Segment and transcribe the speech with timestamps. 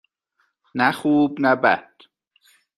[0.79, 1.91] نه خوب- نه بد.